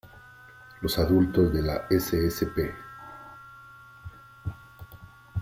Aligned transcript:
Los 0.81 0.97
adultos 0.97 1.53
de 1.53 1.61
la 1.61 1.85
ssp. 1.87 2.73